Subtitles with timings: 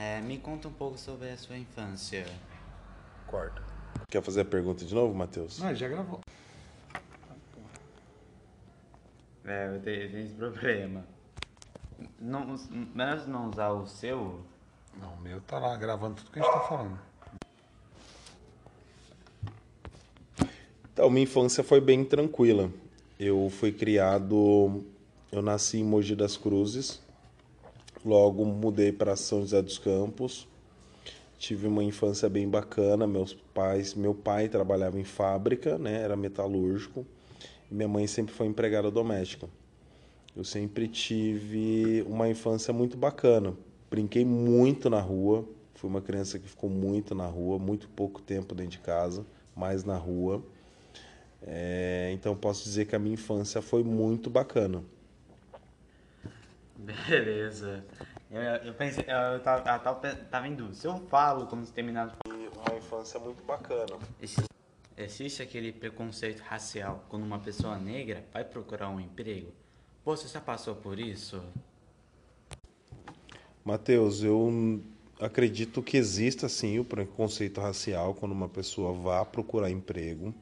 [0.00, 2.24] É, me conta um pouco sobre a sua infância.
[3.26, 3.62] Corta.
[4.08, 5.58] Quer fazer a pergunta de novo, Matheus?
[5.58, 6.20] Não, já gravou.
[9.44, 11.04] É, eu tenho esse problema.
[12.18, 12.56] Não,
[12.94, 14.40] menos não usar o seu.
[14.98, 16.98] Não, o meu tá lá gravando tudo que a gente tá falando.
[20.94, 22.70] Então, minha infância foi bem tranquila.
[23.18, 24.82] Eu fui criado.
[25.30, 27.02] Eu nasci em Mogi das Cruzes.
[28.04, 30.48] Logo mudei para São José dos Campos.
[31.38, 33.06] Tive uma infância bem bacana.
[33.06, 36.02] Meus pais, meu pai trabalhava em fábrica, né?
[36.02, 37.06] Era metalúrgico.
[37.70, 39.48] Minha mãe sempre foi empregada doméstica.
[40.34, 43.54] Eu sempre tive uma infância muito bacana.
[43.90, 45.44] Brinquei muito na rua.
[45.74, 49.84] Fui uma criança que ficou muito na rua, muito pouco tempo dentro de casa, mais
[49.84, 50.42] na rua.
[51.42, 54.82] É, então posso dizer que a minha infância foi muito bacana.
[56.80, 57.84] Beleza.
[58.30, 60.74] Eu, eu pensei, eu tava, eu tava, tava em dúvida.
[60.76, 62.12] Se eu falo como se terminado.
[62.26, 63.98] Uma infância muito bacana.
[64.96, 69.50] Existe aquele preconceito racial quando uma pessoa negra vai procurar um emprego?
[70.04, 71.42] Você já passou por isso?
[73.64, 74.82] Mateus, eu
[75.18, 80.34] acredito que exista sim o preconceito racial quando uma pessoa vá procurar emprego,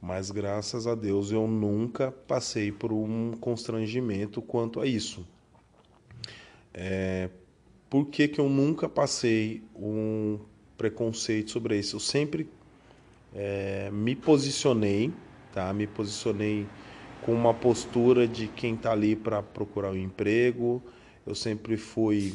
[0.00, 5.26] mas graças a Deus eu nunca passei por um constrangimento quanto a isso.
[6.74, 7.30] É,
[7.88, 10.40] por que, que eu nunca passei um
[10.76, 11.96] preconceito sobre isso?
[11.96, 12.48] Eu sempre
[13.32, 15.12] é, me posicionei,
[15.52, 15.72] tá?
[15.72, 16.66] Me posicionei
[17.22, 20.82] com uma postura de quem está ali para procurar um emprego.
[21.24, 22.34] Eu sempre fui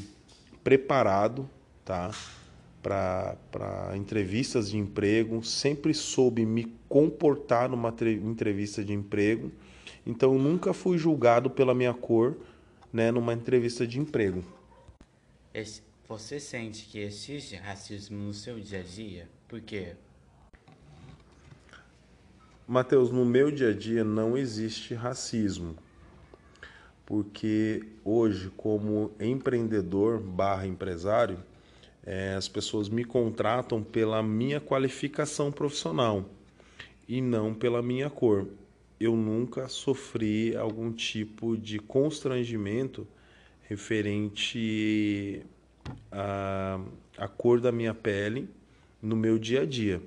[0.64, 1.48] preparado,
[1.84, 2.12] tá?
[2.82, 3.36] Para
[3.98, 9.52] entrevistas de emprego, sempre soube me comportar numa entrevista de emprego.
[10.08, 12.38] Então, nunca fui julgado pela minha cor,
[12.92, 14.44] né, numa entrevista de emprego.
[16.08, 19.30] Você sente que existe racismo no seu dia a dia?
[19.48, 19.96] Por quê?
[22.68, 25.76] Mateus, no meu dia a dia não existe racismo,
[27.06, 31.40] porque hoje, como empreendedor barra empresário,
[32.04, 36.26] é, as pessoas me contratam pela minha qualificação profissional
[37.08, 38.48] e não pela minha cor.
[39.00, 43.08] Eu nunca sofri algum tipo de constrangimento
[43.62, 45.46] referente
[46.12, 46.80] à,
[47.18, 48.50] à cor da minha pele
[49.02, 50.02] no meu dia a dia.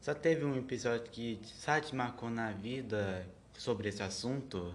[0.00, 3.24] Só teve um episódio que só te marcou na vida
[3.56, 4.74] sobre esse assunto?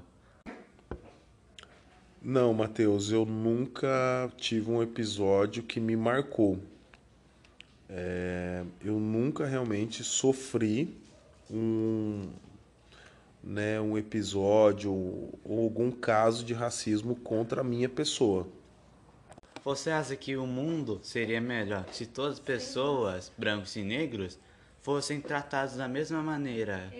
[2.22, 6.60] Não, Matheus, eu nunca tive um episódio que me marcou.
[7.90, 10.98] É, eu nunca realmente sofri
[11.52, 12.30] um,
[13.44, 18.48] né, um episódio ou algum caso de racismo contra a minha pessoa.
[19.64, 24.40] Você acha que o mundo seria melhor se todas as pessoas, brancos e negros,
[24.82, 26.92] fossem tratados da mesma maneira.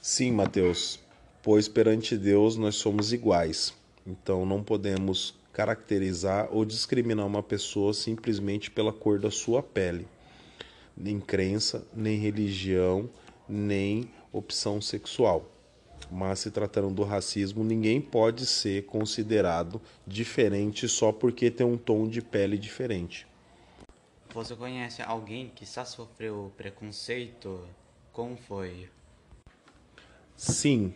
[0.00, 0.98] Sim, Mateus,
[1.42, 3.74] pois perante Deus nós somos iguais.
[4.06, 10.08] Então não podemos caracterizar ou discriminar uma pessoa simplesmente pela cor da sua pele,
[11.00, 13.08] nem crença, nem religião,
[13.48, 15.50] nem opção sexual.
[16.10, 22.06] Mas se tratando do racismo, ninguém pode ser considerado diferente só porque tem um tom
[22.06, 23.26] de pele diferente.
[24.32, 27.66] Você conhece alguém que já sofreu preconceito?
[28.12, 28.88] Como foi?
[30.36, 30.94] Sim,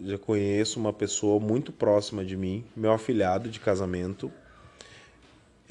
[0.00, 4.30] já conheço uma pessoa muito próxima de mim, meu afilhado de casamento.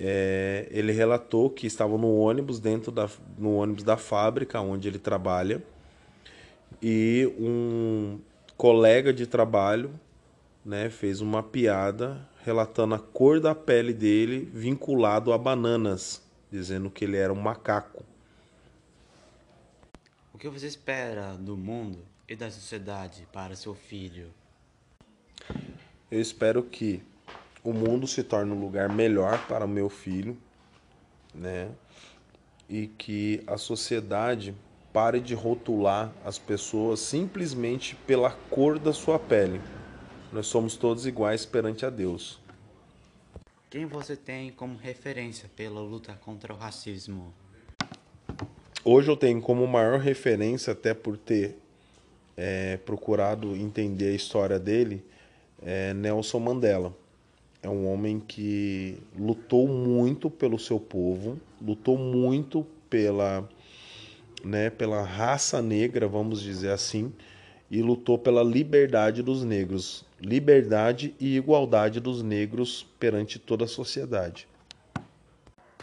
[0.03, 3.07] É, ele relatou que estava no ônibus dentro da
[3.38, 5.62] no ônibus da fábrica onde ele trabalha
[6.81, 8.19] e um
[8.57, 9.91] colega de trabalho
[10.66, 17.06] né, fez uma piada relatando a cor da pele dele vinculado a bananas dizendo que
[17.06, 18.03] ele era um macaco.
[20.33, 24.33] O que você espera do mundo e da sociedade para seu filho?
[26.09, 27.03] Eu espero que
[27.63, 30.38] o mundo se torne um lugar melhor para o meu filho,
[31.34, 31.69] né?
[32.69, 34.56] E que a sociedade
[34.92, 39.62] pare de rotular as pessoas simplesmente pela cor da sua pele.
[40.31, 42.40] Nós somos todos iguais perante a Deus.
[43.69, 47.34] Quem você tem como referência pela luta contra o racismo?
[48.84, 51.57] Hoje eu tenho como maior referência, até por ter
[52.36, 55.06] é, procurado entender a história dele,
[55.62, 56.94] é Nelson Mandela.
[57.63, 63.48] É um homem que lutou muito pelo seu povo, lutou muito pela,
[64.44, 67.13] né, pela raça negra, vamos dizer assim,
[67.69, 74.48] e lutou pela liberdade dos negros, liberdade e igualdade dos negros perante toda a sociedade.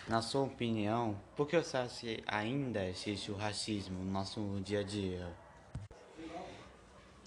[0.08, 4.80] Na sua opinião, por que você acha que ainda existe o racismo no nosso dia
[4.80, 5.28] a dia?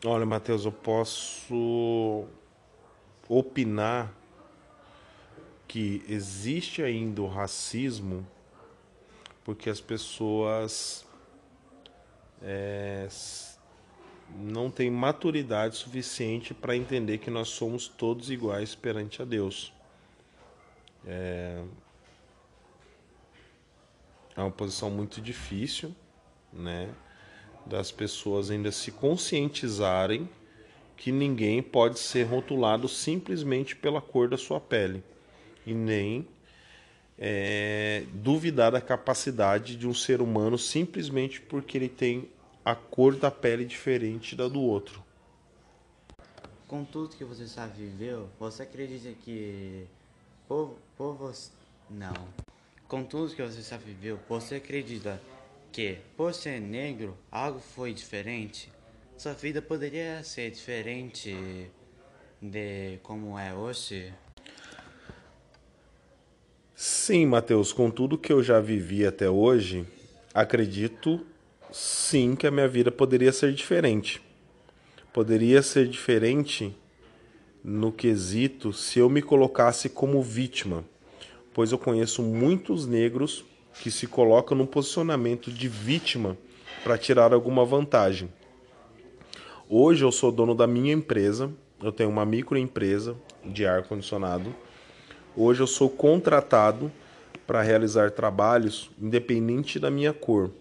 [0.03, 2.25] Olha, Matheus, eu posso
[3.29, 4.20] opinar
[5.71, 8.27] que existe ainda o racismo
[9.41, 11.05] porque as pessoas
[12.41, 13.07] é,
[14.35, 19.71] não têm maturidade suficiente para entender que nós somos todos iguais perante a Deus.
[21.07, 21.63] É,
[24.35, 25.95] é uma posição muito difícil,
[26.51, 26.93] né?
[27.65, 30.29] Das pessoas ainda se conscientizarem
[30.97, 35.01] que ninguém pode ser rotulado simplesmente pela cor da sua pele
[35.65, 36.27] e nem
[37.17, 42.29] é, duvidar da capacidade de um ser humano simplesmente porque ele tem
[42.65, 45.03] a cor da pele diferente da do outro.
[46.67, 49.85] Com tudo que você já viveu, você acredita que
[50.47, 51.51] por, por você
[51.89, 52.13] não?
[52.87, 55.21] Com tudo que você já viveu, você acredita
[55.71, 58.71] que por ser negro algo foi diferente?
[59.17, 61.69] Sua vida poderia ser diferente
[62.41, 64.11] de como é hoje?
[66.83, 69.85] Sim, Mateus, com tudo que eu já vivi até hoje,
[70.33, 71.23] acredito
[71.71, 74.19] sim que a minha vida poderia ser diferente.
[75.13, 76.75] Poderia ser diferente
[77.63, 80.83] no quesito se eu me colocasse como vítima,
[81.53, 83.45] pois eu conheço muitos negros
[83.83, 86.35] que se colocam no posicionamento de vítima
[86.83, 88.27] para tirar alguma vantagem.
[89.69, 94.51] Hoje eu sou dono da minha empresa, eu tenho uma microempresa de ar condicionado
[95.35, 96.91] Hoje eu sou contratado
[97.47, 100.51] para realizar trabalhos independente da minha cor.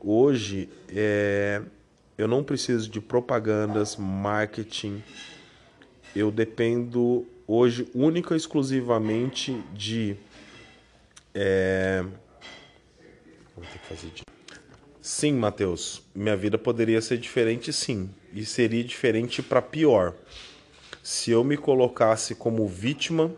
[0.00, 1.60] Hoje é,
[2.16, 5.02] eu não preciso de propagandas, marketing.
[6.14, 10.16] Eu dependo hoje única e exclusivamente de.
[11.34, 12.04] É...
[13.90, 14.22] De...
[15.00, 20.14] Sim, Matheus, minha vida poderia ser diferente, sim, e seria diferente para pior.
[21.02, 23.30] Se eu me colocasse como vítima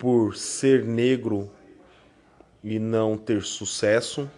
[0.00, 1.52] por ser negro
[2.64, 4.30] e não ter sucesso,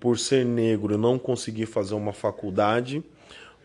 [0.00, 3.04] por ser negro e não conseguir fazer uma faculdade,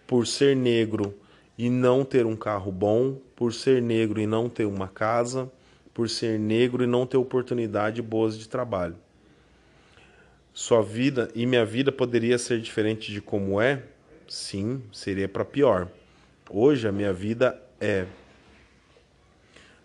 [0.05, 1.17] por ser negro
[1.57, 5.49] e não ter um carro bom, por ser negro e não ter uma casa,
[5.93, 8.97] por ser negro e não ter oportunidade boas de trabalho.
[10.53, 13.81] Sua vida e minha vida poderia ser diferente de como é?
[14.27, 15.87] Sim, seria para pior.
[16.49, 18.07] Hoje a minha vida é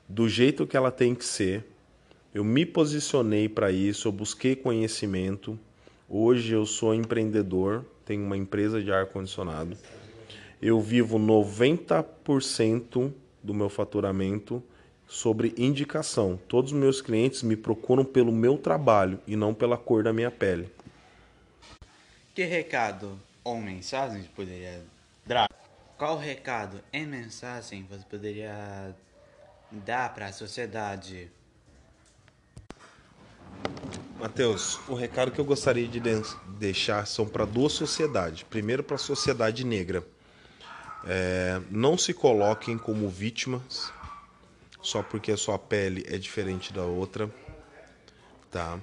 [0.08, 1.64] do jeito que ela tem que ser.
[2.32, 5.58] Eu me posicionei para isso, eu busquei conhecimento.
[6.08, 9.76] Hoje eu sou empreendedor, tenho uma empresa de ar condicionado.
[10.60, 13.12] Eu vivo 90%
[13.42, 14.62] do meu faturamento
[15.06, 16.38] sobre indicação.
[16.48, 20.30] Todos os meus clientes me procuram pelo meu trabalho e não pela cor da minha
[20.30, 20.68] pele.
[22.34, 24.82] Que recado ou mensagem poderia
[25.26, 25.48] dar?
[25.96, 28.94] Qual recado em mensagem você poderia
[29.70, 31.30] dá para a sociedade?
[34.18, 36.00] Mateus, o recado que eu gostaria de
[36.58, 38.42] deixar são para duas sociedades.
[38.42, 40.02] Primeiro, para a sociedade negra.
[41.06, 43.92] É, não se coloquem como vítimas
[44.82, 47.30] só porque a sua pele é diferente da outra,
[48.50, 48.78] tá?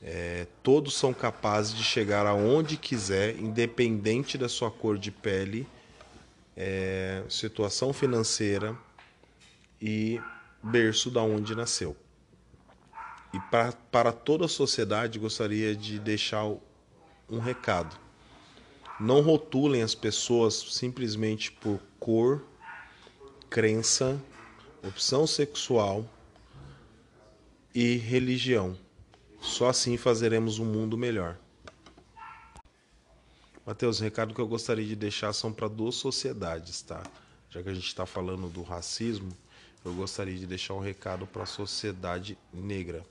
[0.00, 5.66] É, todos são capazes de chegar aonde quiser, independente da sua cor de pele,
[6.56, 8.76] é, situação financeira
[9.80, 10.20] e
[10.62, 11.96] berço da onde nasceu.
[13.32, 16.44] E pra, para toda a sociedade gostaria de deixar
[17.28, 17.96] um recado.
[18.98, 22.44] Não rotulem as pessoas simplesmente por cor,
[23.48, 24.20] crença,
[24.82, 26.04] opção sexual
[27.74, 28.76] e religião.
[29.40, 31.38] Só assim fazeremos um mundo melhor.
[33.64, 37.02] Mateus, o recado que eu gostaria de deixar são para duas sociedades, tá?
[37.50, 39.30] Já que a gente está falando do racismo,
[39.88, 43.04] eu gostaria de deixar um recado para a sociedade negra,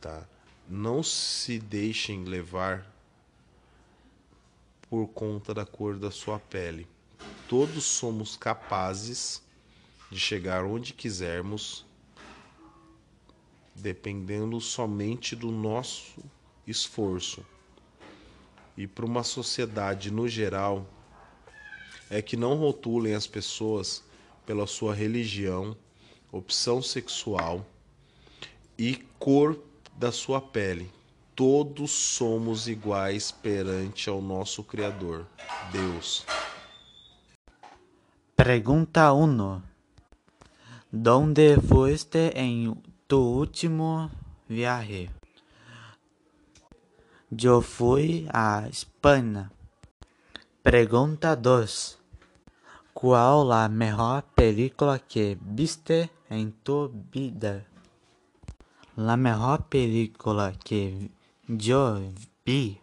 [0.00, 0.26] tá?
[0.68, 2.90] Não se deixem levar
[4.88, 6.88] por conta da cor da sua pele.
[7.46, 9.42] Todos somos capazes
[10.10, 11.84] de chegar onde quisermos,
[13.74, 16.24] dependendo somente do nosso
[16.66, 17.44] esforço.
[18.76, 20.86] E para uma sociedade no geral,
[22.08, 24.05] é que não rotulem as pessoas
[24.46, 25.76] pela sua religião,
[26.30, 27.66] opção sexual
[28.78, 29.58] e cor
[29.96, 30.90] da sua pele.
[31.34, 35.26] Todos somos iguais perante ao nosso Criador,
[35.70, 36.24] Deus.
[38.34, 39.62] Pregunta 1.
[40.90, 44.10] ¿Dónde fuiste en tu último
[44.48, 45.10] viaje?
[47.30, 49.50] Yo fui a España.
[50.62, 51.98] Pregunta 2.
[52.98, 57.66] ¿Cuál la mejor película que viste en tu vida?
[58.96, 61.10] La mejor película que
[61.46, 62.00] yo
[62.46, 62.80] vi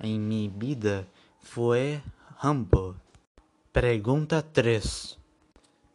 [0.00, 1.04] en mi vida
[1.38, 2.02] fue
[2.42, 2.96] Rambo.
[3.70, 5.16] Pregunta 3.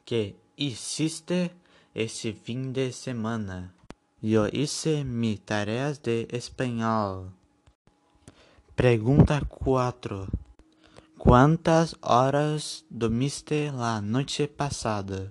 [0.05, 1.51] ¿Qué hiciste
[1.93, 3.73] esse fin de semana?
[4.21, 7.33] Yo hice mis tareas de español.
[8.75, 10.38] Pregunta 4.
[11.19, 15.29] ¿Cuántas horas dormiste la noche pasada?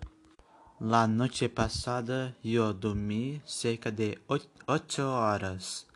[0.78, 4.22] La noche pasada yo dormí cerca de
[4.66, 5.86] 8 horas.